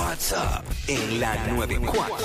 What's 0.00 0.32
up 0.32 0.64
en 0.88 1.20
la 1.20 1.36
94. 1.48 2.16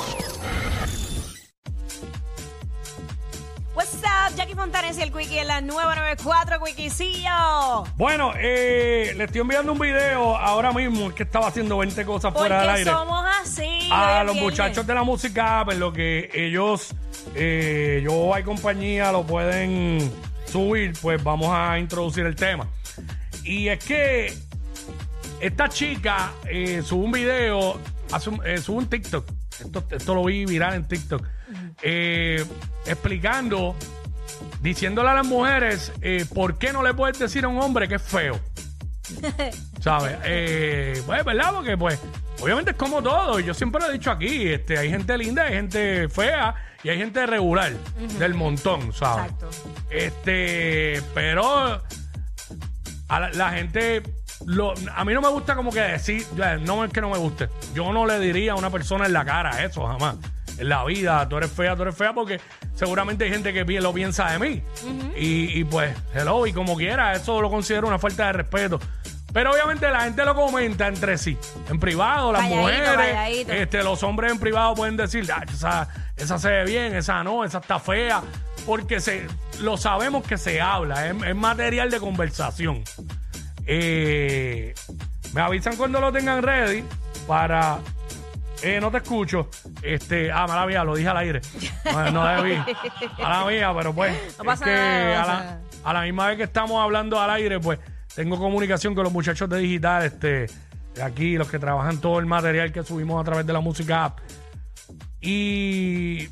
What's 3.76 3.96
up, 3.96 4.34
Jackie 4.38 4.56
Fontanes 4.56 4.98
y 4.98 5.02
el 5.02 5.12
Quickie 5.12 5.40
en 5.40 5.48
la 5.48 5.60
994 5.60 6.64
Quickiecillo. 6.64 7.84
Bueno, 7.98 8.32
eh, 8.38 9.14
le 9.18 9.26
estoy 9.26 9.42
enviando 9.42 9.74
un 9.74 9.80
video 9.80 10.38
ahora 10.38 10.72
mismo, 10.72 11.10
es 11.10 11.16
que 11.16 11.24
estaba 11.24 11.48
haciendo 11.48 11.78
20 11.80 12.06
cosas 12.06 12.34
fuera 12.34 12.62
del 12.62 12.70
aire. 12.70 12.92
somos 12.92 13.26
así. 13.42 13.90
A 13.92 14.24
los 14.24 14.38
muchachos 14.38 14.88
de 14.88 14.94
la 14.94 15.04
música, 15.04 15.64
pues 15.66 15.78
lo 15.78 15.92
que 15.92 16.30
ellos, 16.34 16.96
eh, 17.36 18.00
yo 18.02 18.34
hay 18.34 18.44
compañía, 18.44 19.12
lo 19.12 19.26
pueden 19.26 20.14
subir, 20.46 20.94
pues 21.02 21.22
vamos 21.22 21.50
a 21.52 21.78
introducir 21.78 22.26
el 22.26 22.38
tema. 22.38 22.70
Y 23.44 23.68
es 23.68 23.84
que 23.84 24.34
esta 25.40 25.70
chica 25.70 26.32
eh, 26.50 26.82
sube 26.84 27.06
un 27.06 27.12
video, 27.12 27.80
hace 28.12 28.30
un, 28.30 28.42
eh, 28.46 28.58
sube 28.58 28.78
un 28.78 28.88
TikTok. 28.90 29.30
Esto, 29.60 29.84
esto 29.90 30.14
lo 30.16 30.26
vi 30.26 30.46
viral 30.46 30.74
en 30.76 30.88
TikTok. 30.88 31.26
eh, 31.82 32.44
explicando, 32.86 33.76
diciéndole 34.62 35.10
a 35.10 35.14
las 35.16 35.26
mujeres 35.26 35.92
eh, 36.02 36.26
por 36.34 36.58
qué 36.58 36.74
no 36.74 36.84
le 36.84 36.94
puedes 36.94 37.18
decir 37.20 37.46
a 37.46 37.48
un 37.48 37.60
hombre 37.62 37.88
que 37.88 37.96
es 37.96 38.02
feo. 38.02 38.40
¿Sabes? 39.82 40.18
Eh, 40.24 41.02
pues, 41.06 41.24
¿verdad? 41.24 41.54
Porque, 41.54 41.78
pues, 41.78 42.00
obviamente 42.42 42.72
es 42.72 42.78
como 42.78 43.02
todo. 43.04 43.40
y 43.40 43.44
Yo 43.44 43.54
siempre 43.54 43.82
lo 43.82 43.90
he 43.90 43.94
dicho 43.94 44.10
aquí. 44.12 44.48
Este, 44.48 44.78
hay 44.78 44.90
gente 44.90 45.18
linda, 45.18 45.44
hay 45.44 45.54
gente 45.54 46.10
fea 46.10 46.56
y 46.84 46.90
hay 46.90 46.98
gente 46.98 47.26
regular 47.26 47.72
del 48.20 48.34
montón, 48.34 48.92
¿sabes? 48.94 49.32
Exacto. 49.32 49.50
Este, 49.92 51.02
pero 51.14 51.82
a 53.08 53.20
la, 53.20 53.30
la 53.30 53.52
gente, 53.52 54.02
lo- 54.46 54.74
a 54.96 55.06
mí 55.06 55.14
no 55.14 55.22
me 55.22 55.30
gusta 55.30 55.56
como 55.56 55.72
que 55.72 55.80
decir, 55.82 56.26
ya, 56.36 56.58
no 56.58 56.84
es 56.84 56.92
que 56.92 57.02
no 57.02 57.10
me 57.10 57.18
guste. 57.18 57.50
Yo 57.74 57.92
no 57.94 58.06
le 58.06 58.20
diría 58.20 58.54
a 58.54 58.56
una 58.56 58.70
persona 58.70 59.06
en 59.06 59.14
la 59.14 59.24
cara 59.26 59.64
eso 59.64 59.86
jamás. 59.88 60.16
En 60.58 60.70
la 60.70 60.86
vida, 60.86 61.28
tú 61.28 61.36
eres 61.38 61.52
fea, 61.52 61.76
tú 61.76 61.82
eres 61.82 61.96
fea, 61.98 62.14
porque 62.14 62.40
seguramente 62.76 63.26
hay 63.26 63.30
gente 63.32 63.52
que 63.54 63.66
pi- 63.66 63.80
lo 63.80 63.94
piensa 63.94 64.32
de 64.32 64.40
mí. 64.40 64.62
y, 65.18 65.60
y 65.60 65.64
pues, 65.66 65.96
hello, 66.14 66.46
y 66.48 66.54
como 66.54 66.76
quiera, 66.78 67.14
eso 67.14 67.42
lo 67.42 67.50
considero 67.50 67.88
una 67.88 68.00
falta 68.00 68.28
de 68.28 68.34
respeto. 68.34 68.80
Pero 69.34 69.52
obviamente 69.52 69.90
la 69.90 70.02
gente 70.06 70.24
lo 70.24 70.34
comenta 70.34 70.88
entre 70.88 71.18
sí, 71.18 71.38
en 71.70 71.78
privado, 71.78 72.32
las 72.32 72.44
Calladito, 72.44 72.62
mujeres, 72.62 72.96
calladito. 73.14 73.52
este, 73.52 73.84
los 73.84 74.02
hombres 74.04 74.32
en 74.32 74.40
privado 74.40 74.76
pueden 74.76 74.96
decir, 74.96 75.30
"Ah, 75.30 75.44
esa, 75.54 75.90
esa 76.16 76.40
se 76.40 76.50
ve 76.50 76.64
bien, 76.64 76.96
esa 76.96 77.22
no, 77.22 77.44
esa 77.44 77.58
está 77.58 77.78
fea, 77.80 78.22
porque 78.66 79.02
se, 79.02 79.28
lo 79.60 79.76
sabemos 79.76 80.24
que 80.26 80.38
se 80.38 80.62
habla, 80.62 81.08
es, 81.10 81.16
es 81.22 81.36
material 81.36 81.92
de 81.92 82.00
conversación. 82.00 82.82
Eh, 83.66 84.74
me 85.34 85.42
avisan 85.42 85.76
cuando 85.76 86.00
lo 86.00 86.12
tengan 86.12 86.42
ready 86.44 86.84
para... 87.28 87.80
Eh, 88.64 88.80
no 88.80 88.90
te 88.90 88.98
escucho. 88.98 89.50
Este, 89.82 90.32
ah, 90.32 90.48
mala 90.48 90.66
mía, 90.66 90.84
lo 90.84 90.96
dije 90.96 91.10
al 91.10 91.18
aire. 91.18 91.42
No, 91.86 92.12
no 92.12 92.26
debí. 92.26 92.58
Mala 93.20 93.46
mía, 93.46 93.72
pero 93.76 93.94
pues. 93.94 94.38
No 94.38 94.44
pasa 94.44 94.66
es 94.66 94.72
que 94.72 94.76
nada, 94.76 95.14
no 95.14 95.14
a, 95.14 95.20
pasa 95.20 95.28
la, 95.28 95.44
nada. 95.44 95.62
a 95.84 95.94
la 95.94 96.02
misma 96.02 96.28
vez 96.28 96.38
que 96.38 96.44
estamos 96.44 96.82
hablando 96.82 97.20
al 97.20 97.30
aire, 97.32 97.60
pues 97.60 97.80
tengo 98.16 98.38
comunicación 98.38 98.96
con 98.96 99.04
los 99.04 99.14
muchachos 99.14 99.50
de 99.50 99.60
digital, 99.60 100.06
este, 100.06 100.48
de 100.96 101.04
aquí, 101.04 101.36
los 101.38 101.50
que 101.50 101.60
trabajan 101.60 102.00
todo 102.00 102.18
el 102.20 102.26
material 102.26 102.72
que 102.72 102.82
subimos 102.84 103.22
a 103.22 103.26
través 103.26 103.46
de 103.46 103.54
la 103.54 103.60
música 103.60 104.06
app. 104.06 104.20
Y 105.22 106.30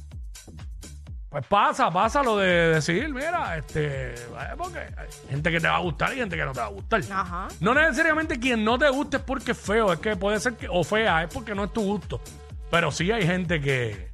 pues 1.34 1.46
pasa, 1.48 1.90
pasa 1.90 2.22
lo 2.22 2.38
de 2.38 2.48
decir, 2.76 3.10
mira, 3.12 3.58
este, 3.58 4.14
eh, 4.14 4.18
porque 4.56 4.78
hay 4.80 5.08
gente 5.32 5.50
que 5.52 5.60
te 5.60 5.68
va 5.68 5.78
a 5.78 5.80
gustar 5.80 6.14
y 6.14 6.18
gente 6.18 6.38
que 6.38 6.46
no 6.46 6.52
te 6.54 6.60
va 6.60 6.68
a 6.68 6.70
gustar. 6.70 7.02
Ajá. 7.12 7.48
No 7.60 7.74
necesariamente 7.74 8.40
quien 8.40 8.64
no 8.64 8.78
te 8.78 8.88
guste 8.90 9.18
es 9.18 9.24
porque 9.24 9.52
es 9.54 9.58
feo, 9.58 9.92
es 9.92 10.00
que 10.00 10.16
puede 10.16 10.40
ser 10.40 10.54
que, 10.54 10.68
o 10.70 10.84
fea, 10.84 11.24
es 11.24 11.34
porque 11.34 11.56
no 11.56 11.64
es 11.64 11.74
tu 11.74 11.82
gusto. 11.82 12.22
Pero 12.70 12.92
sí 12.92 13.12
hay 13.12 13.26
gente 13.26 13.60
que. 13.60 14.12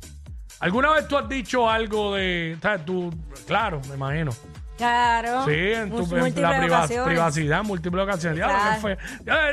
¿Alguna 0.62 0.92
vez 0.92 1.08
tú 1.10 1.18
has 1.18 1.28
dicho 1.28 1.70
algo 1.70 2.16
de. 2.16 2.58
¿sabes? 2.62 2.86
Tú, 2.86 3.14
claro, 3.46 3.82
me 3.90 3.96
imagino. 3.96 4.32
Claro. 4.78 5.44
Sí, 5.46 5.52
en, 5.74 5.90
tu, 5.90 6.16
en 6.16 6.42
la 6.42 6.58
priva- 6.62 6.88
privacidad, 7.06 7.64
múltiples 7.64 8.02
ocasiones. 8.06 8.40
Ya, 8.40 8.48
lo 8.48 8.54
que 8.54 8.60
Claro. 8.60 8.82
fue- 8.82 8.98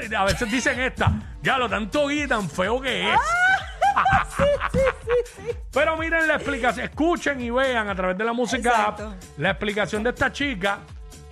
ya, 0.09 0.21
a 0.21 0.25
veces 0.25 0.51
dicen 0.53 0.79
esta, 0.81 1.13
ya 1.43 1.59
lo 1.59 1.69
tanto 1.69 2.07
guía 2.07 2.29
tan 2.29 2.49
feo 2.49 2.81
que 2.81 3.13
es. 3.13 3.21
Pero 5.73 5.97
miren 5.97 6.27
la 6.29 6.35
explicación, 6.37 6.87
escuchen 6.87 7.41
y 7.41 7.51
vean 7.51 7.89
a 7.89 7.95
través 7.95 8.17
de 8.19 8.25
la 8.25 8.33
música 8.33 8.87
app 8.87 9.01
la 9.39 9.51
explicación 9.51 10.03
de 10.03 10.11
esta 10.11 10.33
chica, 10.33 10.81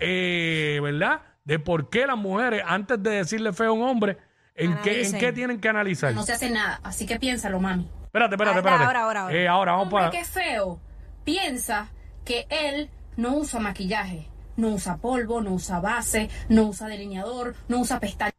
eh, 0.00 0.78
¿verdad? 0.82 1.20
De 1.44 1.58
por 1.58 1.88
qué 1.90 2.06
las 2.06 2.16
mujeres, 2.16 2.62
antes 2.66 3.02
de 3.02 3.10
decirle 3.10 3.52
feo 3.52 3.70
a 3.70 3.72
un 3.72 3.82
hombre, 3.82 4.18
¿en 4.54 4.76
qué, 4.78 5.02
en 5.06 5.18
qué 5.18 5.32
tienen 5.32 5.60
que 5.60 5.68
analizar? 5.68 6.12
No 6.14 6.22
se 6.22 6.32
hace 6.32 6.50
nada, 6.50 6.80
así 6.82 7.06
que 7.06 7.18
piénsalo, 7.18 7.60
mami. 7.60 7.90
Espérate, 8.04 8.34
espérate, 8.34 8.56
Ah, 8.56 8.60
espérate. 8.60 8.84
ahora, 8.84 9.00
ahora, 9.02 9.20
ahora. 9.22 9.34
Eh, 9.36 9.48
ahora 9.48 9.72
vamos 9.72 9.86
Hombre 9.86 9.98
para. 9.98 10.10
que 10.10 10.20
es 10.20 10.28
feo, 10.28 10.78
piensa 11.24 11.88
que 12.24 12.46
él 12.48 12.90
no 13.16 13.34
usa 13.36 13.60
maquillaje, 13.60 14.28
no 14.56 14.68
usa 14.68 14.96
polvo, 14.98 15.40
no 15.40 15.52
usa 15.52 15.80
base, 15.80 16.30
no 16.48 16.64
usa 16.64 16.86
delineador, 16.88 17.54
no 17.68 17.80
usa 17.80 17.98
pestañas. 18.00 18.34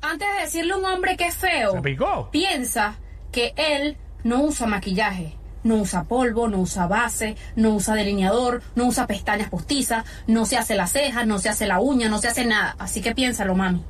Antes 0.00 0.28
de 0.36 0.42
decirle 0.42 0.72
a 0.74 0.76
un 0.76 0.84
hombre 0.84 1.16
que 1.16 1.26
es 1.26 1.36
feo, 1.36 1.72
¿Se 1.72 1.80
picó? 1.82 2.30
piensa 2.30 2.96
que 3.32 3.54
él 3.56 3.96
no 4.24 4.42
usa 4.42 4.66
maquillaje, 4.66 5.34
no 5.64 5.76
usa 5.76 6.04
polvo, 6.04 6.48
no 6.48 6.58
usa 6.58 6.86
base, 6.86 7.36
no 7.56 7.70
usa 7.70 7.94
delineador, 7.94 8.62
no 8.74 8.86
usa 8.86 9.06
pestañas 9.06 9.50
postizas, 9.50 10.04
no 10.26 10.46
se 10.46 10.56
hace 10.56 10.74
la 10.74 10.86
ceja, 10.86 11.24
no 11.26 11.38
se 11.38 11.48
hace 11.48 11.66
la 11.66 11.80
uña, 11.80 12.08
no 12.08 12.18
se 12.18 12.28
hace 12.28 12.44
nada. 12.44 12.76
Así 12.78 13.00
que 13.02 13.14
piénsalo, 13.14 13.54
mami. 13.54 13.84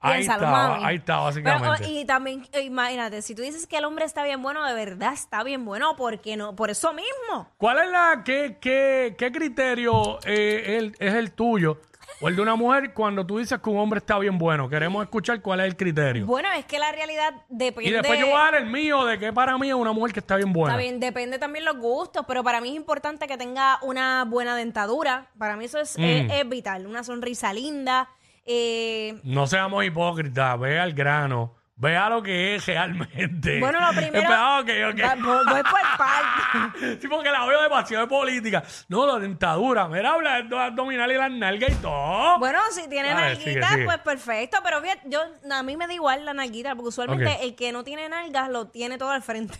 Ahí 0.00 0.18
Piénsalo, 0.18 0.46
mami. 0.48 0.84
ahí 0.84 0.96
está, 0.96 1.14
Pero, 1.14 1.24
básicamente. 1.24 1.84
oh, 1.86 1.88
y 1.88 2.04
también, 2.04 2.46
imagínate, 2.62 3.22
si 3.22 3.34
tú 3.34 3.40
dices 3.40 3.66
que 3.66 3.78
el 3.78 3.86
hombre 3.86 4.04
está 4.04 4.22
bien 4.22 4.42
bueno, 4.42 4.62
de 4.66 4.74
verdad 4.74 5.14
está 5.14 5.42
bien 5.42 5.64
bueno, 5.64 5.96
¿por 5.96 6.20
qué 6.20 6.36
no? 6.36 6.54
Por 6.54 6.68
eso 6.68 6.92
mismo. 6.92 7.48
¿Cuál 7.56 7.78
es 7.78 7.90
la, 7.90 8.22
qué, 8.22 8.58
qué, 8.60 9.14
qué 9.16 9.32
criterio 9.32 10.18
eh, 10.26 10.76
el- 10.78 10.94
es 10.98 11.14
el 11.14 11.32
tuyo 11.32 11.80
o 12.20 12.28
el 12.28 12.36
de 12.36 12.42
una 12.42 12.54
mujer 12.54 12.92
cuando 12.94 13.24
tú 13.26 13.38
dices 13.38 13.58
que 13.60 13.70
un 13.70 13.78
hombre 13.78 13.98
está 13.98 14.18
bien 14.18 14.38
bueno? 14.38 14.68
Queremos 14.68 15.02
escuchar 15.02 15.40
cuál 15.42 15.60
es 15.60 15.66
el 15.66 15.76
criterio. 15.76 16.26
Bueno, 16.26 16.48
es 16.52 16.64
que 16.64 16.78
la 16.78 16.90
realidad 16.92 17.34
depende. 17.48 17.90
y 17.90 17.92
después 17.92 18.18
yo 18.18 18.26
voy 18.26 18.36
a 18.36 18.38
dar 18.44 18.54
el 18.56 18.66
mío 18.66 19.04
de 19.04 19.18
que 19.18 19.32
para 19.32 19.56
mí 19.58 19.68
es 19.68 19.74
una 19.74 19.92
mujer 19.92 20.12
que 20.12 20.20
está 20.20 20.36
bien 20.36 20.52
buena. 20.52 20.74
Está 20.74 20.82
bien, 20.82 21.00
depende 21.00 21.38
también 21.38 21.64
los 21.64 21.76
gustos, 21.76 22.24
pero 22.26 22.42
para 22.44 22.60
mí 22.60 22.70
es 22.70 22.76
importante 22.76 23.26
que 23.26 23.36
tenga 23.36 23.78
una 23.82 24.24
buena 24.24 24.56
dentadura. 24.56 25.26
Para 25.38 25.56
mí 25.56 25.64
eso 25.66 25.78
es, 25.80 25.98
Mm. 25.98 26.02
es- 26.02 26.32
es 26.32 26.48
vital. 26.48 26.86
Una 26.86 27.04
sonrisa 27.04 27.52
linda. 27.52 28.08
eh, 28.46 29.18
No 29.22 29.46
seamos 29.46 29.84
hipócritas, 29.86 30.60
vea 30.60 30.84
el 30.84 30.92
grano. 30.92 31.54
Vea 31.76 32.08
lo 32.08 32.22
que 32.22 32.54
es 32.54 32.66
realmente. 32.66 33.58
bueno, 33.58 33.80
lo 33.80 33.88
primero. 33.88 34.18
Espera, 34.18 34.60
ok, 34.60 34.68
ok. 34.92 35.00
Va- 35.02 35.14
voy, 35.16 35.44
voy 35.44 35.62
por 35.64 35.80
partes. 35.98 37.00
Sí, 37.02 37.08
porque 37.08 37.30
la 37.32 37.44
veo 37.46 37.62
demasiado 37.62 38.04
de 38.04 38.08
política. 38.08 38.62
No, 38.88 39.04
la 39.06 39.18
dentadura. 39.18 39.88
Mira, 39.88 40.12
habla 40.12 40.36
de 40.36 40.44
los 40.44 40.60
abdominales 40.60 41.16
y 41.16 41.18
las 41.18 41.30
nalgas 41.32 41.70
y 41.72 41.74
todo. 41.76 42.38
Bueno, 42.38 42.60
si 42.70 42.88
tiene 42.88 43.08
Dale, 43.08 43.34
sigue, 43.34 43.46
nalguitas, 43.60 43.70
sigue. 43.72 43.84
pues 43.86 43.98
perfecto. 43.98 44.58
Pero 44.62 44.80
fíjate, 44.82 45.00
yo, 45.06 45.20
a 45.50 45.62
mí 45.64 45.76
me 45.76 45.88
da 45.88 45.94
igual 45.94 46.24
la 46.24 46.32
nalguita, 46.32 46.76
porque 46.76 46.88
usualmente 46.90 47.26
Ok. 47.32 47.38
el 47.42 47.56
que 47.56 47.72
no 47.72 47.82
tiene 47.82 48.08
nalgas 48.08 48.48
lo 48.50 48.68
tiene 48.68 48.96
todo 48.96 49.10
al 49.10 49.22
frente. 49.22 49.58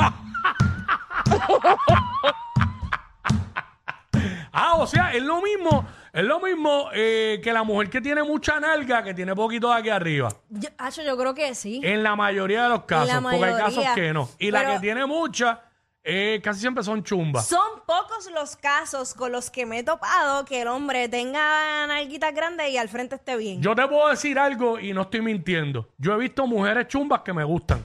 Ah, 4.52 4.76
o 4.76 4.86
sea, 4.88 5.12
es 5.14 5.24
lo 5.24 5.42
mismo 5.42 5.86
Es 6.14 6.24
lo 6.24 6.40
mismo 6.40 6.90
eh, 6.94 7.42
que 7.44 7.52
la 7.52 7.64
mujer 7.64 7.90
que 7.90 8.00
tiene 8.00 8.22
mucha 8.22 8.60
nalga 8.60 9.04
que 9.04 9.16
tiene 9.16 9.34
poquito 9.36 9.70
de 9.70 9.80
aquí 9.80 9.90
arriba. 9.90 10.30
Yo, 10.50 10.70
yo 11.04 11.18
creo 11.18 11.34
que 11.34 11.56
sí. 11.56 11.82
En 11.84 12.04
la 12.04 12.16
mayoría 12.16 12.64
de 12.64 12.70
los 12.70 12.84
casos, 12.84 13.08
la 13.16 13.20
porque 13.22 13.44
hay 13.46 13.54
casos 13.56 13.78
mayoría. 13.78 13.96
que 13.96 14.14
no. 14.14 14.30
Y 14.38 14.52
la 14.52 14.60
Pero- 14.60 14.74
que 14.74 14.80
tiene 14.82 15.06
mucha, 15.08 15.62
eh, 16.04 16.40
casi 16.44 16.60
siempre 16.60 16.84
son 16.84 17.04
chumbas. 17.04 17.48
Son 17.48 17.80
pocos 17.88 18.30
los 18.32 18.56
casos 18.56 19.16
con 19.16 19.32
los 19.32 19.50
que 19.50 19.66
me 19.66 19.80
he 19.80 19.84
topado 19.84 20.46
que 20.46 20.62
el 20.62 20.68
hombre 20.68 21.10
tenga 21.10 21.88
nalguitas 21.88 22.32
grandes 22.36 22.70
y 22.70 22.78
al 22.78 22.90
frente 22.90 23.16
esté 23.16 23.36
bien. 23.36 23.60
Yo 23.64 23.74
te 23.74 23.88
puedo 23.88 24.10
decir 24.10 24.38
algo 24.38 24.80
y 24.80 24.94
no 24.94 25.02
estoy 25.02 25.22
mintiendo. 25.22 25.90
Yo 25.98 26.14
he 26.14 26.18
visto 26.20 26.46
mujeres 26.46 26.88
chumbas 26.90 27.22
que 27.22 27.34
me 27.34 27.44
gustan. 27.44 27.84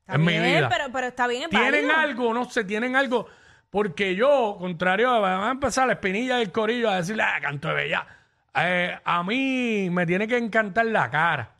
Está 0.00 0.16
en 0.16 0.20
mi 0.20 0.32
bien, 0.32 0.42
vida. 0.44 0.68
Pero, 0.68 0.84
pero 0.92 1.06
está 1.06 1.26
bien, 1.26 1.44
es 1.44 1.48
Tienen 1.48 1.86
válido. 1.88 1.96
algo, 1.96 2.34
no 2.34 2.44
sé, 2.50 2.62
tienen 2.64 2.94
algo. 2.94 3.26
Porque 3.70 4.14
yo, 4.14 4.56
contrario, 4.58 5.10
a- 5.10 5.18
van 5.18 5.42
a 5.42 5.50
empezar 5.50 5.86
la 5.86 5.94
espinilla 5.94 6.36
del 6.36 6.50
corillo 6.52 6.88
a 6.90 6.96
decirle, 6.96 7.22
ah, 7.22 7.38
canto 7.40 7.68
de 7.68 7.74
bella. 7.74 8.06
Eh, 8.54 8.98
a 9.04 9.22
mí 9.22 9.88
me 9.90 10.06
tiene 10.06 10.26
que 10.26 10.36
encantar 10.38 10.86
la 10.86 11.10
cara. 11.10 11.50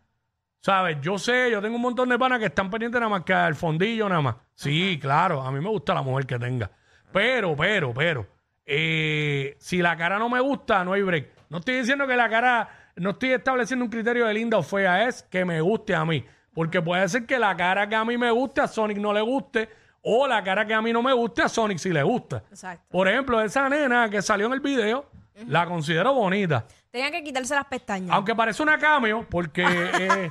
¿Sabes? 0.60 0.98
Yo 1.00 1.18
sé, 1.18 1.50
yo 1.50 1.62
tengo 1.62 1.76
un 1.76 1.82
montón 1.82 2.08
de 2.08 2.18
panas 2.18 2.40
que 2.40 2.46
están 2.46 2.68
pendientes 2.70 3.00
nada 3.00 3.10
más 3.10 3.22
que 3.22 3.32
al 3.32 3.54
fondillo 3.54 4.08
nada 4.08 4.20
más. 4.20 4.34
Sí, 4.54 4.98
claro, 5.00 5.42
a 5.42 5.52
mí 5.52 5.60
me 5.60 5.68
gusta 5.68 5.94
la 5.94 6.02
mujer 6.02 6.26
que 6.26 6.38
tenga. 6.38 6.70
Pero, 7.12 7.54
pero, 7.56 7.94
pero, 7.94 8.26
eh, 8.66 9.56
si 9.58 9.78
la 9.80 9.96
cara 9.96 10.18
no 10.18 10.28
me 10.28 10.40
gusta, 10.40 10.84
no 10.84 10.92
hay 10.94 11.02
break. 11.02 11.28
No 11.50 11.58
estoy 11.58 11.76
diciendo 11.76 12.06
que 12.06 12.16
la 12.16 12.28
cara, 12.28 12.68
no 12.96 13.10
estoy 13.10 13.32
estableciendo 13.32 13.84
un 13.84 13.90
criterio 13.90 14.26
de 14.26 14.34
linda 14.34 14.58
o 14.58 14.62
fea, 14.62 15.06
es 15.08 15.22
que 15.22 15.44
me 15.44 15.60
guste 15.60 15.94
a 15.94 16.04
mí. 16.04 16.24
Porque 16.52 16.82
puede 16.82 17.08
ser 17.08 17.24
que 17.24 17.38
la 17.38 17.56
cara 17.56 17.88
que 17.88 17.94
a 17.94 18.04
mí 18.04 18.18
me 18.18 18.30
guste, 18.30 18.60
a 18.60 18.66
Sonic 18.66 18.98
no 18.98 19.12
le 19.12 19.20
guste, 19.20 19.68
o 20.02 20.26
la 20.26 20.42
cara 20.42 20.66
que 20.66 20.74
a 20.74 20.80
mí 20.82 20.92
no 20.92 21.02
me 21.02 21.12
guste, 21.12 21.42
a 21.42 21.48
Sonic 21.48 21.78
sí 21.78 21.90
le 21.90 22.02
gusta. 22.02 22.42
Exacto. 22.50 22.86
Por 22.90 23.08
ejemplo, 23.08 23.40
esa 23.40 23.68
nena 23.68 24.08
que 24.08 24.22
salió 24.22 24.46
en 24.46 24.52
el 24.54 24.60
video, 24.60 25.06
la 25.46 25.66
considero 25.66 26.12
bonita. 26.14 26.64
Tenía 26.90 27.10
que 27.10 27.22
quitarse 27.22 27.54
las 27.54 27.66
pestañas. 27.66 28.10
Aunque 28.14 28.34
parece 28.34 28.62
una 28.62 28.78
cameo, 28.78 29.26
porque 29.28 29.62
eh, 29.64 30.28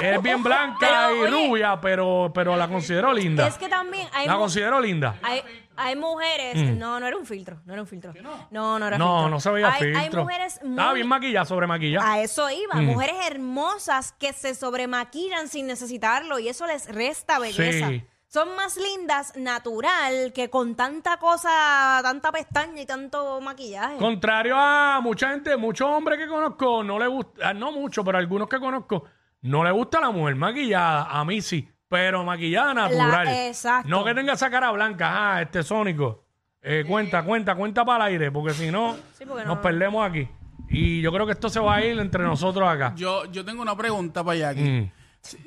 es 0.00 0.22
bien 0.22 0.42
blanca 0.42 0.78
Pero, 1.10 1.16
y 1.16 1.20
oye, 1.34 1.48
rubia, 1.48 1.80
pero, 1.80 2.30
pero 2.34 2.56
la 2.56 2.68
considero 2.68 3.12
linda. 3.12 3.46
es 3.48 3.58
que 3.58 3.68
también 3.68 4.06
hay, 4.14 4.26
La 4.26 4.34
mu- 4.34 4.40
considero 4.40 4.80
linda. 4.80 5.16
hay, 5.22 5.42
hay 5.76 5.96
mujeres... 5.96 6.56
No, 6.76 6.98
no 7.00 7.06
era 7.06 7.16
un 7.16 7.26
filtro, 7.26 7.60
no 7.66 7.72
era 7.72 7.82
un 7.82 7.88
filtro. 7.88 8.14
No, 8.50 8.78
no 8.78 8.86
era 8.86 8.96
Mm. 8.96 9.00
No, 9.00 9.14
filtro. 9.16 9.30
no 9.30 9.40
se 9.40 9.50
veía 9.50 9.72
hay, 9.72 9.82
filtro. 9.82 10.00
Hay 10.00 10.10
mujeres 10.24 10.60
muy... 10.62 10.70
Estaba 10.70 10.92
bien 10.94 11.08
maquillada, 11.08 11.44
sobre 11.44 11.66
maquillada. 11.66 12.12
A 12.12 12.20
eso 12.22 12.48
iba, 12.48 12.74
Mm. 12.76 12.84
mujeres 12.86 13.16
hermosas 13.26 14.12
que 14.12 14.32
se 14.32 14.54
sobremaquillan 14.54 15.48
sin 15.48 15.66
necesitarlo 15.66 16.38
y 16.38 16.48
eso 16.48 16.66
les 16.66 16.86
resta 16.94 17.38
belleza. 17.40 17.88
Sí. 17.88 18.04
Son 18.30 18.54
más 18.56 18.76
lindas 18.76 19.34
natural 19.36 20.32
que 20.34 20.50
con 20.50 20.74
tanta 20.74 21.16
cosa, 21.16 21.98
tanta 22.02 22.30
pestaña 22.30 22.82
y 22.82 22.86
tanto 22.86 23.40
maquillaje. 23.40 23.96
Contrario 23.96 24.54
a 24.58 25.00
mucha 25.02 25.30
gente, 25.30 25.56
muchos 25.56 25.88
hombres 25.88 26.18
que 26.18 26.28
conozco, 26.28 26.84
no 26.84 26.98
le 26.98 27.06
gusta, 27.06 27.48
ah, 27.48 27.54
no 27.54 27.72
mucho, 27.72 28.04
pero 28.04 28.18
algunos 28.18 28.46
que 28.46 28.58
conozco, 28.60 29.04
no 29.42 29.64
le 29.64 29.70
gusta 29.70 29.98
la 30.00 30.10
mujer 30.10 30.34
maquillada. 30.36 31.04
A 31.10 31.24
mí 31.24 31.40
sí, 31.40 31.66
pero 31.88 32.22
maquillada 32.22 32.74
natural. 32.74 33.28
exacto. 33.28 33.88
No 33.88 34.04
que 34.04 34.14
tenga 34.14 34.34
esa 34.34 34.50
cara 34.50 34.70
blanca, 34.72 35.08
ah, 35.36 35.42
este 35.42 35.62
sónico. 35.62 36.24
Eh, 36.60 36.84
cuenta, 36.86 37.22
cuenta, 37.22 37.54
cuenta 37.54 37.82
para 37.84 38.08
el 38.08 38.12
aire, 38.12 38.30
porque 38.30 38.52
si 38.52 38.70
no, 38.70 38.94
Sí, 39.16 39.24
porque 39.24 39.44
nos 39.46 39.56
no- 39.56 39.62
perdemos 39.62 40.06
aquí. 40.06 40.28
Y 40.68 41.00
yo 41.00 41.10
creo 41.12 41.24
que 41.24 41.32
esto 41.32 41.48
se 41.48 41.60
va 41.60 41.76
a 41.76 41.82
ir 41.84 41.98
entre 41.98 42.22
nosotros 42.24 42.68
acá. 42.68 42.92
Yo, 42.94 43.24
yo 43.26 43.42
tengo 43.42 43.62
una 43.62 43.74
pregunta 43.74 44.22
para 44.22 44.36
Jackie. 44.36 44.60
Mm. 44.62 44.92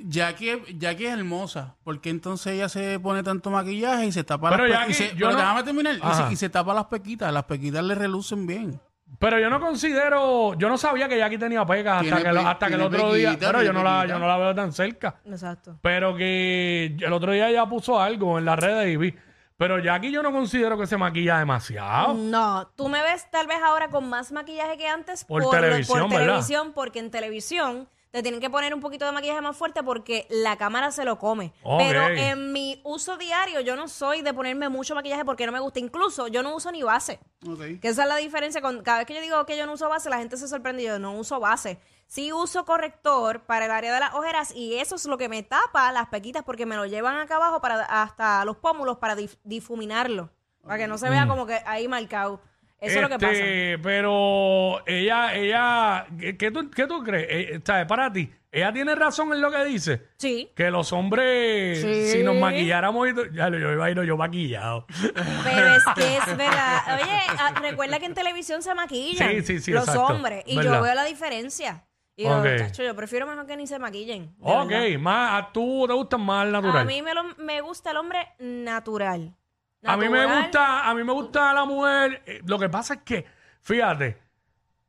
Jackie, 0.06 0.62
Jackie 0.78 1.06
es 1.08 1.14
hermosa. 1.18 1.76
¿Por 1.84 2.00
qué 2.02 2.10
entonces 2.10 2.54
ella 2.54 2.70
se 2.70 3.00
pone 3.00 3.24
tanto 3.24 3.50
maquillaje 3.50 4.06
y 4.06 4.12
se 4.12 4.24
tapa 4.24 4.50
Pero 4.52 4.68
las 4.68 4.80
Jackie, 4.82 4.94
pequitas? 4.94 5.18
yo 5.18 5.32
no- 5.32 5.38
déjame 5.38 5.64
terminar. 5.64 5.96
Y 5.96 6.14
se, 6.16 6.34
y 6.34 6.36
se 6.36 6.50
tapa 6.50 6.74
las 6.74 6.86
pequitas. 6.86 7.32
Las 7.34 7.46
pequitas 7.46 7.84
le 7.84 7.96
relucen 7.96 8.46
bien. 8.46 8.80
Pero 9.20 9.40
yo 9.40 9.50
no 9.50 9.60
considero, 9.60 10.54
yo 10.56 10.70
no 10.70 10.78
sabía 10.78 11.10
que 11.10 11.18
Jackie 11.18 11.38
tenía 11.38 11.66
pecas 11.66 12.02
hasta 12.04 12.24
que, 12.24 12.32
lo- 12.34 12.48
hasta 12.48 12.68
que 12.68 12.74
el 12.76 12.82
otro 12.82 13.14
día, 13.14 13.36
pero 13.40 13.62
yo 13.62 13.74
no, 13.74 13.84
la, 13.84 14.06
yo 14.06 14.18
no 14.20 14.26
la 14.28 14.38
veo 14.38 14.56
tan 14.56 14.72
cerca. 14.72 15.16
Exacto. 15.26 15.78
Pero 15.82 16.16
que 16.16 16.96
el 17.00 17.12
otro 17.14 17.32
día 17.34 17.50
ella 17.50 17.66
puso 17.66 18.00
algo 18.00 18.40
en 18.40 18.46
las 18.46 18.58
redes 18.58 18.88
y 18.94 18.98
vi. 18.98 19.14
Pero 19.58 19.78
Jackie 19.80 20.12
yo 20.12 20.24
no 20.24 20.32
considero 20.32 20.78
que 20.78 20.88
se 20.88 20.98
maquilla 20.98 21.38
demasiado. 21.40 22.14
No, 22.16 22.68
tú 22.76 22.88
me 22.88 23.02
ves 23.04 23.30
tal 23.30 23.48
vez 23.48 23.58
ahora 23.64 23.90
con 23.90 24.08
más 24.10 24.32
maquillaje 24.32 24.78
que 24.78 24.88
antes 24.88 25.24
Por 25.26 25.44
lo- 25.44 25.50
televisión, 25.50 26.00
por 26.00 26.10
¿verdad? 26.10 26.26
televisión, 26.28 26.72
porque 26.74 27.00
en 27.00 27.12
televisión 27.12 27.88
te 28.12 28.22
tienen 28.22 28.42
que 28.42 28.50
poner 28.50 28.74
un 28.74 28.82
poquito 28.82 29.06
de 29.06 29.12
maquillaje 29.14 29.40
más 29.42 29.56
fuerte 29.56 29.82
porque 29.84 30.28
la 30.30 30.58
cámara 30.58 30.92
se 30.92 31.06
lo 31.06 31.18
come. 31.18 31.54
Pero 31.78 32.02
en 32.32 32.52
mi 32.52 32.82
uso 32.84 33.18
diario 33.18 33.62
yo 33.62 33.76
no 33.78 33.88
soy 33.88 34.22
de 34.22 34.34
ponerme 34.34 34.68
mucho 34.70 34.94
maquillaje 34.96 35.24
porque 35.24 35.46
no 35.46 35.52
me 35.54 35.60
gusta. 35.62 35.80
Incluso 35.80 36.28
yo 36.28 36.44
no 36.44 36.54
uso 36.56 36.72
ni 36.72 36.84
base. 36.84 37.20
Ok. 37.48 37.80
Que 37.82 37.88
esa 37.88 38.04
es 38.04 38.08
la 38.10 38.18
diferencia. 38.18 38.62
Con, 38.62 38.84
cada 38.84 38.98
vez 39.00 39.08
que 39.08 39.16
yo 39.16 39.22
digo 39.22 39.46
que 39.46 39.58
yo 39.58 39.66
no 39.66 39.74
uso 39.74 39.88
base, 39.88 40.10
la 40.10 40.18
gente 40.18 40.36
se 40.38 40.48
sorprende. 40.50 40.84
y 40.84 40.86
Yo 40.88 41.00
no 41.00 41.14
uso 41.14 41.40
base. 41.40 41.80
Sí 42.08 42.34
uso 42.34 42.66
corrector 42.66 43.44
para 43.46 43.64
el 43.66 43.72
área 43.72 43.94
de 43.94 44.00
las 44.02 44.14
ojeras 44.14 44.52
y 44.54 44.76
eso 44.76 44.96
es 44.96 45.06
lo 45.06 45.18
que 45.18 45.30
me 45.30 45.44
tapa 45.44 45.90
las 45.94 46.08
pequitas 46.10 46.44
porque 46.44 46.66
me 46.66 46.76
lo 46.76 46.86
llevan 46.86 47.16
acá 47.18 47.38
abajo 47.38 47.62
para 47.62 47.86
hasta 47.86 48.44
los 48.44 48.58
pómulos 48.58 48.98
para 48.98 49.16
dif- 49.16 49.38
difuminarlo. 49.46 50.30
Para 50.62 50.78
que 50.78 50.88
no 50.88 50.98
se 50.98 51.10
vea 51.10 51.26
como 51.28 51.46
que 51.46 51.62
ahí 51.66 51.88
marcado. 51.88 52.42
Eso 52.82 52.96
es 52.98 53.02
lo 53.02 53.10
que 53.10 53.16
pasa. 53.20 53.32
Este, 53.32 53.80
Pero 53.80 54.86
ella, 54.88 55.36
ella, 55.36 56.08
¿qué, 56.38 56.52
tú, 56.52 56.70
qué 56.72 56.88
tú 56.88 57.04
crees? 57.04 57.28
Eh, 57.30 57.62
¿sabes? 57.64 57.86
Para 57.86 58.12
ti, 58.12 58.30
ella 58.52 58.74
tiene 58.74 58.96
razón 58.96 59.32
en 59.34 59.40
lo 59.42 59.52
que 59.52 59.64
dice. 59.66 60.02
Sí. 60.18 60.52
Que 60.56 60.72
los 60.72 60.92
hombres, 60.92 61.80
Sí. 61.80 62.08
si 62.08 62.24
nos 62.24 62.36
maquilláramos, 62.36 63.08
y 63.10 63.14
ya 63.36 63.50
lo- 63.50 63.60
yo 63.60 63.72
iba 63.72 63.86
a 63.86 63.92
ir 63.92 64.02
yo 64.04 64.18
maquillado. 64.18 64.88
Pero 65.44 65.76
es 65.76 65.84
que 65.96 66.18
es 66.18 66.26
verdad. 66.38 66.82
Oye, 67.02 67.20
ah, 67.40 67.54
recuerda 67.62 68.00
que 68.00 68.06
en 68.08 68.14
televisión 68.16 68.64
se 68.64 68.74
maquillan 68.74 69.30
Sí, 69.30 69.42
sí, 69.44 69.60
sí, 69.60 69.72
los 69.72 69.84
exacto. 69.88 70.04
hombres. 70.06 70.44
Y 70.48 70.56
Verdad. 70.58 70.78
yo 70.78 70.82
veo 70.82 70.96
la 70.96 71.04
diferencia. 71.06 71.86
Y 72.18 72.24
yo, 72.24 72.40
Ok. 72.40 72.46
"Chacho, 72.58 72.84
yo 72.84 72.94
prefiero 72.96 73.26
mejor 73.26 73.46
que 73.46 73.56
ni 73.58 73.68
se 73.68 73.80
maquillen. 73.80 74.36
ok, 74.42 74.68
verdad. 74.70 75.00
más, 75.00 75.42
a 75.44 75.52
tú 75.54 75.86
te 75.88 75.94
gusta 75.94 76.18
más 76.18 76.46
el 76.46 76.52
natural. 76.52 76.78
A 76.80 76.84
mí 76.84 77.02
me, 77.02 77.14
lo- 77.14 77.36
me 77.38 77.62
gusta 77.62 77.92
el 77.92 77.98
hombre 77.98 78.28
natural. 78.40 79.34
A 79.84 79.98
mí 79.98 80.10
me 80.10 80.26
gusta, 80.42 80.90
a 80.90 80.94
mí 80.96 81.04
me 81.04 81.12
gusta 81.14 81.54
la 81.54 81.66
mujer. 81.66 82.22
eh, 82.26 82.42
lo 82.46 82.60
que 82.60 82.70
pasa 82.70 82.96
es 82.96 83.02
que, 83.02 83.26
fíjate, 83.62 84.18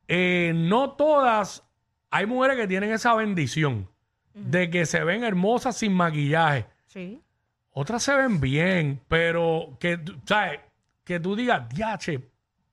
eh, 0.07 0.51
no 0.55 0.91
todas, 0.91 1.63
hay 2.11 2.25
mujeres 2.25 2.57
que 2.57 2.67
tienen 2.67 2.91
esa 2.91 3.13
bendición 3.15 3.89
de 4.33 4.69
que 4.69 4.85
se 4.85 5.03
ven 5.03 5.23
hermosas 5.23 5.77
sin 5.77 5.93
maquillaje. 5.93 6.65
Sí. 6.87 7.21
Otras 7.71 8.03
se 8.03 8.15
ven 8.15 8.39
bien, 8.39 9.01
pero 9.07 9.77
que, 9.79 9.97
tú- 9.97 10.15
¿sabes? 10.25 10.59
Que 11.03 11.19
tú 11.19 11.35
digas, 11.35 11.67
diache, 11.69 12.29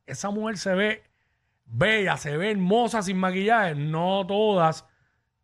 esa 0.07 0.31
mujer 0.31 0.59
se 0.59 0.75
ve 0.75 1.03
bella, 1.65 2.17
se 2.17 2.37
ve 2.37 2.51
hermosa 2.51 3.03
sin 3.03 3.17
maquillaje. 3.19 3.75
No 3.75 4.27
todas 4.27 4.87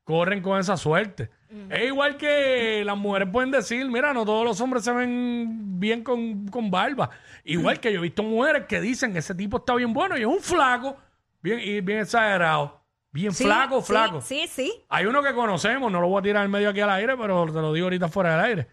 corren 0.04 0.42
con 0.42 0.58
esa 0.58 0.76
suerte. 0.76 1.30
Es 1.70 1.84
igual 1.84 2.16
que 2.16 2.82
las 2.84 2.96
mujeres 2.96 3.28
pueden 3.32 3.50
decir, 3.50 3.88
mira, 3.88 4.12
no 4.12 4.24
todos 4.24 4.44
los 4.44 4.60
hombres 4.60 4.84
se 4.84 4.92
ven 4.92 5.78
bien 5.78 6.02
con, 6.02 6.48
con 6.48 6.70
barba. 6.70 7.10
Igual 7.44 7.80
que 7.80 7.92
yo 7.92 8.00
he 8.00 8.02
visto 8.02 8.22
mujeres 8.22 8.66
que 8.66 8.80
dicen, 8.80 9.16
ese 9.16 9.34
tipo 9.34 9.58
está 9.58 9.74
bien 9.74 9.92
bueno 9.92 10.16
y 10.18 10.22
es 10.22 10.26
un 10.26 10.40
flaco, 10.40 10.96
bien, 11.42 11.60
y 11.60 11.80
bien 11.80 12.00
exagerado. 12.00 12.80
Bien 13.12 13.32
Sí, 13.32 13.44
flaco, 13.44 13.80
sí, 13.80 13.86
flaco. 13.86 14.20
Sí, 14.20 14.46
sí. 14.46 14.72
Hay 14.88 15.06
uno 15.06 15.22
que 15.22 15.32
conocemos, 15.32 15.90
no 15.90 16.00
lo 16.00 16.08
voy 16.08 16.20
a 16.20 16.22
tirar 16.22 16.44
en 16.44 16.50
medio 16.50 16.68
aquí 16.70 16.80
al 16.80 16.90
aire, 16.90 17.16
pero 17.16 17.46
te 17.46 17.60
lo 17.60 17.72
digo 17.72 17.86
ahorita 17.86 18.08
fuera 18.08 18.36
del 18.36 18.44
aire. 18.44 18.68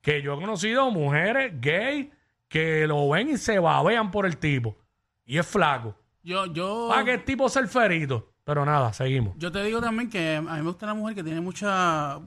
Que 0.00 0.22
yo 0.22 0.34
he 0.34 0.36
conocido 0.36 0.90
mujeres 0.90 1.52
gay 1.60 2.12
que 2.48 2.86
lo 2.86 3.08
ven 3.08 3.30
y 3.30 3.36
se 3.36 3.58
babean 3.58 4.10
por 4.10 4.24
el 4.26 4.36
tipo. 4.36 4.76
Y 5.26 5.38
es 5.38 5.46
flaco. 5.46 5.96
Yo, 6.22 6.46
yo, 6.46 6.88
Para 6.90 7.04
que 7.04 7.14
el 7.14 7.24
tipo 7.24 7.46
el 7.56 7.68
ferito. 7.68 8.32
Pero 8.48 8.64
nada, 8.64 8.94
seguimos. 8.94 9.34
yo 9.36 9.52
te 9.52 9.62
digo 9.62 9.78
también 9.78 10.08
que 10.08 10.36
a 10.36 10.40
mí 10.40 10.48
me 10.48 10.62
gusta 10.62 10.86
la 10.86 10.94
mujer 10.94 11.14
que 11.14 11.22
tiene 11.22 11.42
mucha 11.42 12.18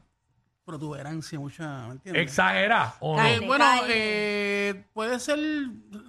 protuberancia, 0.64 1.40
mucha. 1.40 1.88
¿Me 1.88 1.94
entiendes? 1.94 2.22
Exagera 2.24 2.94
o 3.00 3.18
no. 3.18 3.26
Eh, 3.26 3.40
bueno, 3.40 3.66
eh, 3.90 4.84
puede 4.94 5.20
ser 5.20 5.40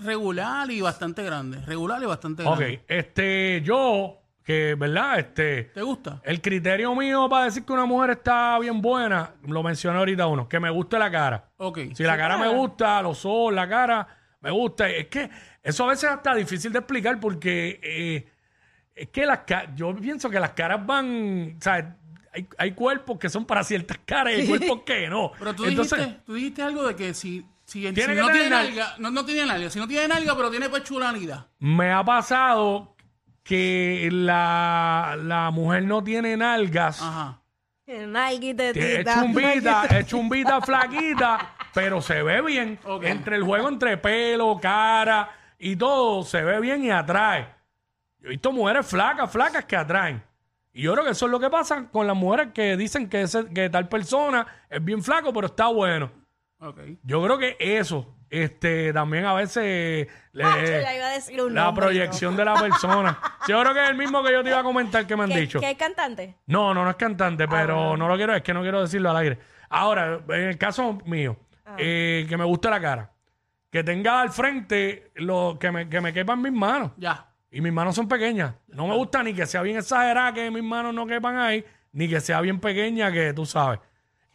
regular 0.04 0.71
y 0.71 0.83
bastante 0.83 1.23
grande. 1.23 1.62
Regular 1.64 2.02
y 2.02 2.04
bastante 2.04 2.42
Ok, 2.47 2.59
grande. 2.59 2.85
este, 2.88 3.62
yo, 3.62 4.19
que, 4.45 4.75
¿verdad? 4.75 5.19
Este, 5.19 5.62
¿Te 5.73 5.81
gusta? 5.81 6.21
el 6.25 6.42
criterio 6.42 6.95
mío 6.95 7.26
para 7.31 7.47
decir 7.47 7.64
que 7.64 7.73
una 7.73 7.87
mujer 7.87 8.11
está 8.11 8.59
bien 8.59 8.83
buena, 8.83 9.31
lo 9.47 9.62
mencioné 9.62 9.99
ahorita 9.99 10.26
uno, 10.26 10.47
que 10.47 10.61
me 10.61 10.69
guste 10.69 10.99
la 10.99 11.11
cara. 11.11 11.50
Ok. 11.57 11.78
Si 11.95 12.02
la 12.02 12.19
cara 12.19 12.37
me 12.37 12.49
gusta, 12.49 13.00
los 13.00 13.25
ojos, 13.25 13.54
la 13.54 13.66
cara, 13.66 14.07
me 14.42 14.50
gusta. 14.50 14.90
Es 14.90 15.07
que 15.07 15.31
eso 15.62 15.85
a 15.85 15.88
veces 15.88 16.11
hasta 16.11 16.35
difícil 16.35 16.71
de 16.71 16.81
explicar 16.81 17.19
porque 17.19 17.81
eh, 17.83 18.32
es 18.95 19.09
que 19.09 19.25
las 19.27 19.41
ca- 19.41 19.75
yo 19.75 19.95
pienso 19.97 20.29
que 20.31 20.39
las 20.41 20.51
caras 20.53 20.85
van, 20.87 21.57
o 21.59 21.63
sea, 21.63 21.97
hay, 22.33 22.47
hay 22.59 22.73
cuerpos 22.73 23.19
que 23.19 23.29
son 23.29 23.45
para 23.45 23.63
ciertas 23.65 23.99
caras 24.05 24.33
y 24.35 24.41
hay 24.43 24.49
cuerpos 24.49 24.83
que 24.85 25.09
no. 25.09 25.33
Pero 25.39 25.55
tú, 25.55 25.65
Entonces, 25.65 25.99
dijiste, 25.99 26.21
tú 26.25 26.35
dijiste 26.35 26.63
algo 26.63 26.87
de 26.87 26.97
que 26.97 27.15
si, 27.15 27.45
si, 27.65 27.83
que 27.83 27.89
no 27.89 27.95
tener 27.95 28.25
tiene 28.33 28.51
nal- 28.51 28.67
nalga, 28.69 28.95
no, 28.99 29.11
no 29.11 29.25
tiene 29.25 29.47
nalga, 29.47 29.71
si 29.71 29.79
no 29.79 29.87
tiene 29.89 30.09
nalga, 30.09 30.35
pero 30.37 30.51
tiene 30.51 30.69
pechulanidad. 30.69 31.47
me 31.59 31.93
ha 31.93 32.03
pasado 32.05 32.95
que 33.43 34.09
la, 34.13 35.17
la 35.23 35.51
mujer 35.51 35.85
no 35.85 36.03
tiene 36.03 36.37
nalgas. 36.37 37.01
Ajá. 37.03 37.39
Nike, 37.87 38.55
Es 38.75 39.05
chumbita, 39.05 39.85
es 39.87 40.07
chumbita 40.07 40.61
flaquita, 40.63 41.55
pero 41.75 42.01
se 42.01 42.23
ve 42.23 42.41
bien. 42.41 42.79
Entre 43.03 43.37
el 43.37 43.43
juego 43.43 43.69
entre 43.69 43.99
pelo, 43.99 44.59
cara 44.63 45.29
y 45.59 45.77
todo, 45.77 46.23
se 46.23 46.43
ve 46.43 46.61
bien 46.61 46.85
y 46.85 46.91
atrae. 46.91 47.47
Yo 48.23 48.29
he 48.29 48.31
visto 48.31 48.52
mujeres 48.52 48.87
flacas, 48.87 49.31
flacas 49.31 49.64
que 49.64 49.76
atraen. 49.76 50.23
Y 50.73 50.83
yo 50.83 50.93
creo 50.93 51.05
que 51.05 51.11
eso 51.11 51.26
es 51.26 51.31
lo 51.33 51.38
que 51.41 51.50
pasa 51.50 51.88
con 51.91 52.07
las 52.07 52.17
mujeres 52.17 52.49
que 52.55 52.76
dicen 52.76 53.09
que, 53.09 53.23
ese- 53.23 53.52
que 53.52 53.69
tal 53.69 53.88
persona 53.88 54.47
es 54.71 54.83
bien 54.83 55.02
flaco, 55.02 55.33
pero 55.33 55.49
está 55.49 55.67
bueno. 55.67 56.11
Ok. 56.61 56.79
Yo 57.02 57.23
creo 57.23 57.37
que 57.37 57.57
eso, 57.59 58.14
este, 58.31 58.93
también 58.93 59.26
a 59.26 59.35
veces 59.35 60.07
le- 60.33 60.45
Macho, 60.45 60.64
ya 60.64 60.95
iba 60.97 61.07
a 61.09 61.11
decir 61.12 61.43
un 61.43 61.52
la 61.52 61.64
nombre 61.64 61.87
proyección 61.87 62.37
de 62.37 62.45
la 62.45 62.55
persona. 62.55 63.19
Yo 63.49 63.61
creo 63.61 63.75
que 63.75 63.83
es 63.83 63.91
el 63.91 63.97
mismo 63.97 64.23
que 64.23 64.33
yo 64.33 64.43
te 64.43 64.50
iba 64.50 64.61
a 64.61 64.62
comentar 64.62 65.05
que 65.07 65.17
me 65.17 65.25
han 65.25 65.31
¿Qué, 65.31 65.41
dicho. 65.41 65.61
qué 65.61 65.73
es 65.73 65.76
cantante? 65.76 66.37
No, 66.47 66.73
no, 66.73 66.85
no 66.85 66.91
es 66.91 66.97
cantante, 66.97 67.47
pero 67.49 67.75
bueno. 67.76 67.97
no 67.97 68.09
lo 68.09 68.17
quiero, 68.17 68.35
es 68.35 68.43
que 68.43 68.55
no 68.55 68.62
quiero 68.62 68.81
decirlo 68.81 69.11
al 69.11 69.17
aire. 69.17 69.38
Ahora, 69.69 70.21
en 70.29 70.43
el 70.50 70.57
caso 70.57 70.99
mío, 71.05 71.37
eh, 71.76 72.25
que 72.29 72.37
me 72.37 72.45
guste 72.45 72.71
la 72.71 72.81
cara, 72.81 73.11
que 73.71 73.83
tenga 73.83 74.21
al 74.21 74.31
frente 74.31 75.11
lo 75.17 75.57
que 75.61 75.71
me, 75.73 75.88
que 75.88 76.00
me 76.00 76.12
quepan 76.12 76.41
mis 76.41 76.52
manos. 76.52 76.93
Ya. 76.97 77.26
Y 77.53 77.61
mis 77.61 77.73
manos 77.73 77.95
son 77.95 78.09
pequeñas. 78.09 78.55
No 78.69 78.87
me 78.87 78.95
gusta 78.97 79.23
ni 79.23 79.35
que 79.35 79.47
sea 79.47 79.63
bien 79.63 79.77
exagerada 79.77 80.33
que 80.33 80.51
mis 80.51 80.63
manos 80.63 80.95
no 80.95 81.07
quepan 81.07 81.37
ahí, 81.39 81.65
ni 81.93 82.09
que 82.09 82.21
sea 82.21 82.41
bien 82.41 82.59
pequeña 82.59 83.13
que 83.13 83.33
tú 83.35 83.45
sabes. 83.47 83.79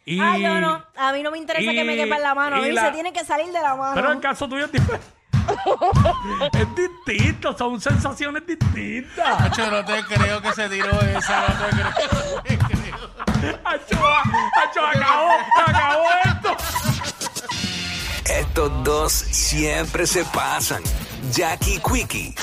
Y, 0.04 0.20
Ah, 0.20 0.38
yo 0.38 0.60
no. 0.60 0.82
A 0.96 1.12
mí 1.12 1.22
no 1.22 1.30
me 1.30 1.38
interesa 1.38 1.70
que 1.72 1.84
me 1.84 1.96
quepa 1.96 2.16
en 2.16 2.22
la 2.22 2.34
mano. 2.34 2.56
A 2.56 2.58
y 2.60 2.62
mí 2.62 2.72
la- 2.72 2.86
se 2.86 2.92
tiene 2.92 3.12
que 3.12 3.24
salir 3.24 3.46
de 3.52 3.60
la 3.60 3.74
mano. 3.74 3.94
Pero 3.94 4.12
el 4.12 4.20
caso 4.20 4.48
tuyo 4.48 4.64
es 4.66 4.72
diferente. 4.72 5.04
es 6.52 6.68
distinto, 7.06 7.56
son 7.56 7.80
sensaciones 7.80 8.46
distintas. 8.46 9.40
Hacho, 9.40 9.70
no 9.70 9.84
te 9.84 10.02
creo 10.04 10.40
que 10.40 10.52
se 10.52 10.68
tiró 10.68 11.00
esa, 11.02 11.40
no 11.48 11.54
te 11.64 11.70
creo. 11.70 12.34
No 12.36 12.42
te 12.42 12.58
creo. 12.58 13.58
Acho, 13.64 13.96
acho, 14.64 14.86
acabó, 14.86 15.30
acabó 15.66 16.04
esto. 16.24 16.56
Estos 18.32 18.84
dos 18.84 19.12
siempre 19.12 20.06
se 20.06 20.24
pasan. 20.26 20.82
Jackie 21.32 21.80
Quickie, 21.80 22.34